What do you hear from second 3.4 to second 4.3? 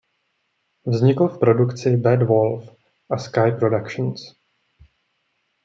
Productions.